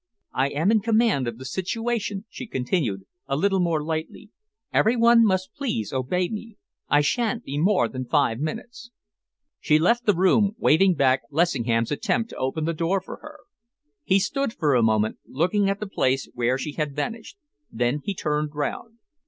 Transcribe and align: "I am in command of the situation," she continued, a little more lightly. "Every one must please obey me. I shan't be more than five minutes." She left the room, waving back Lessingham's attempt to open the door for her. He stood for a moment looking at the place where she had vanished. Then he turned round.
"I 0.33 0.49
am 0.49 0.71
in 0.71 0.79
command 0.79 1.27
of 1.27 1.37
the 1.37 1.45
situation," 1.45 2.25
she 2.27 2.47
continued, 2.47 3.03
a 3.27 3.35
little 3.37 3.59
more 3.59 3.83
lightly. 3.83 4.31
"Every 4.73 4.95
one 4.95 5.23
must 5.23 5.53
please 5.53 5.93
obey 5.93 6.27
me. 6.27 6.57
I 6.89 7.01
shan't 7.01 7.43
be 7.43 7.59
more 7.59 7.87
than 7.87 8.05
five 8.07 8.39
minutes." 8.39 8.89
She 9.59 9.77
left 9.77 10.07
the 10.07 10.15
room, 10.15 10.55
waving 10.57 10.95
back 10.95 11.21
Lessingham's 11.29 11.91
attempt 11.91 12.31
to 12.31 12.37
open 12.37 12.65
the 12.65 12.73
door 12.73 12.99
for 12.99 13.17
her. 13.17 13.41
He 14.03 14.17
stood 14.17 14.53
for 14.53 14.73
a 14.73 14.81
moment 14.81 15.19
looking 15.27 15.69
at 15.69 15.79
the 15.79 15.85
place 15.85 16.27
where 16.33 16.57
she 16.57 16.71
had 16.73 16.95
vanished. 16.95 17.37
Then 17.71 18.01
he 18.03 18.15
turned 18.15 18.55
round. 18.55 18.97